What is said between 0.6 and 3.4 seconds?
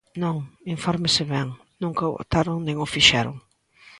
infórmese ben, ¡nunca o votaron nin o fixeron!